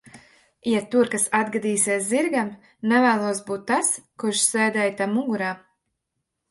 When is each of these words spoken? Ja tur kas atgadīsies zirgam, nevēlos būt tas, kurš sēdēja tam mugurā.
Ja 0.69 0.79
tur 0.95 1.11
kas 1.15 1.25
atgadīsies 1.39 2.07
zirgam, 2.13 2.49
nevēlos 2.93 3.43
būt 3.51 3.69
tas, 3.73 3.93
kurš 4.25 4.43
sēdēja 4.49 4.99
tam 5.03 5.17
mugurā. 5.21 5.55